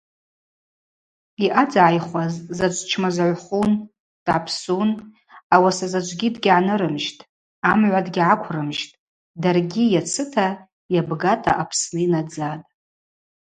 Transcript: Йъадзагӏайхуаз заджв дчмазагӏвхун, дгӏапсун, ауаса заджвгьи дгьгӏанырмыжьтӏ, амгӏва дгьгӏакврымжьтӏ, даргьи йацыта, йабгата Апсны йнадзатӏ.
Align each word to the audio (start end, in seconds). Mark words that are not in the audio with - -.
Йъадзагӏайхуаз 1.43 2.33
заджв 2.57 2.81
дчмазагӏвхун, 2.87 3.71
дгӏапсун, 4.25 4.89
ауаса 5.53 5.87
заджвгьи 5.93 6.29
дгьгӏанырмыжьтӏ, 6.35 7.27
амгӏва 7.69 8.01
дгьгӏакврымжьтӏ, 8.05 8.97
даргьи 9.41 9.83
йацыта, 9.93 10.47
йабгата 10.95 11.51
Апсны 11.61 11.99
йнадзатӏ. 12.05 12.67